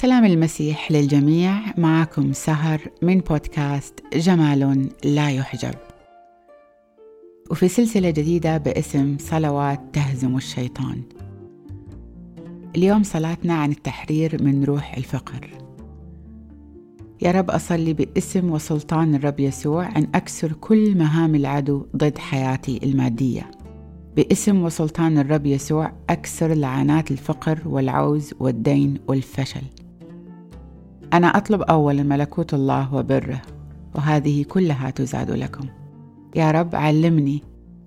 [0.00, 1.78] سلام المسيح للجميع.
[1.78, 5.74] معكم سهر من بودكاست جمال لا يحجب.
[7.50, 11.02] وفي سلسلة جديدة باسم صلوات تهزم الشيطان.
[12.76, 15.50] اليوم صلاتنا عن التحرير من روح الفقر.
[17.22, 23.50] يا رب أصلي باسم وسلطان الرب يسوع أن أكسر كل مهام العدو ضد حياتي المادية.
[24.16, 29.62] باسم وسلطان الرب يسوع أكسر لعنات الفقر والعوز والدين والفشل.
[31.12, 33.42] أنا أطلب أولا ملكوت الله وبره
[33.94, 35.68] وهذه كلها تزاد لكم.
[36.36, 37.42] يا رب علمني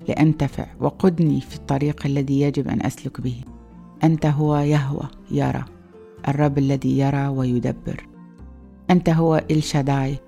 [0.09, 3.41] لأنتفع وقدني في الطريق الذي يجب أن أسلك به.
[4.03, 5.65] أنت هو يهوى يرى
[6.27, 8.07] الرب الذي يرى ويدبر.
[8.89, 10.19] أنت هو إلشداي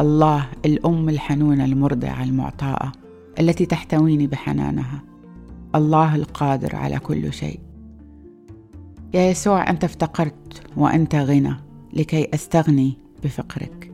[0.00, 2.92] الله الأم الحنونة المرضعة المعطاءة
[3.40, 5.02] التي تحتويني بحنانها.
[5.74, 7.60] الله القادر على كل شيء.
[9.14, 11.56] يا يسوع أنت افتقرت وأنت غنى.
[11.94, 12.92] لكي أستغني
[13.24, 13.92] بفقرك.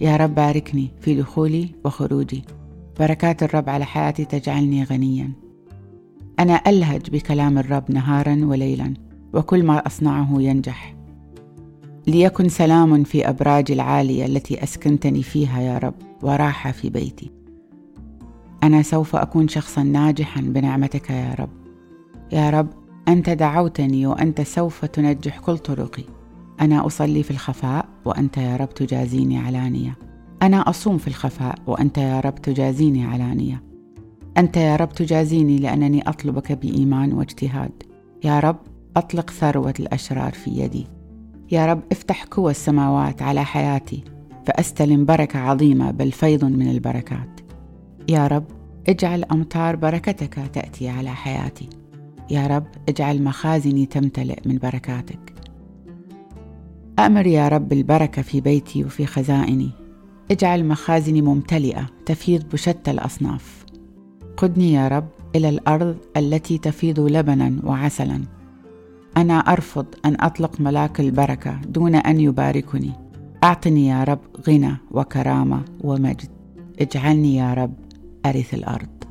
[0.00, 2.44] يا رب باركني في دخولي وخروجي.
[3.00, 5.32] بركات الرب على حياتي تجعلني غنيا.
[6.38, 8.94] أنا ألهج بكلام الرب نهارا وليلا
[9.34, 10.96] وكل ما أصنعه ينجح.
[12.06, 17.30] ليكن سلام في أبراج العالية التي أسكنتني فيها يا رب وراحة في بيتي.
[18.62, 21.50] أنا سوف أكون شخصا ناجحا بنعمتك يا رب.
[22.32, 22.68] يا رب
[23.08, 26.04] أنت دعوتني وأنت سوف تنجح كل طرقي.
[26.62, 29.98] أنا أصلي في الخفاء وأنت يا رب تجازيني علانية.
[30.42, 33.62] أنا أصوم في الخفاء وأنت يا رب تجازيني علانية.
[34.36, 37.82] أنت يا رب تجازيني لأنني أطلبك بإيمان واجتهاد.
[38.24, 38.56] يا رب
[38.96, 40.86] أطلق ثروة الأشرار في يدي.
[41.52, 44.04] يا رب افتح قوى السماوات على حياتي
[44.46, 47.40] فأستلم بركة عظيمة بل فيض من البركات.
[48.08, 48.44] يا رب
[48.88, 51.68] اجعل أمطار بركتك تأتي على حياتي.
[52.30, 55.31] يا رب اجعل مخازني تمتلئ من بركاتك.
[56.98, 59.70] أمر يا رب البركة في بيتي وفي خزائني.
[60.30, 63.64] اجعل مخازني ممتلئة تفيض بشتى الأصناف.
[64.36, 68.20] قدني يا رب إلى الأرض التي تفيض لبنا وعسلا.
[69.16, 72.92] أنا أرفض أن أطلق ملاك البركة دون أن يباركني.
[73.44, 76.28] أعطني يا رب غنى وكرامة ومجد.
[76.80, 77.74] اجعلني يا رب
[78.26, 79.01] أرث الأرض.